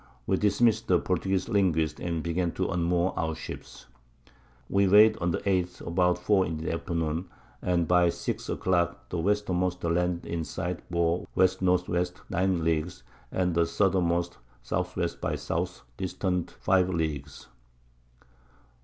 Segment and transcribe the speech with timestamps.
[0.25, 3.85] We dismiss'd the Portugueze Linguist, and began to unmoor our Ships.
[4.67, 7.29] We weigh'd on the 8th, about 4 in the Afternoon,
[7.61, 11.47] and by six a Clock the Westermost Land in sight bore W.
[11.53, 11.65] N.
[11.77, 12.05] W.
[12.31, 15.07] 9 Leagues, and the Southermost S.W.
[15.21, 15.83] by S.
[15.97, 17.45] distant 5 Leagues.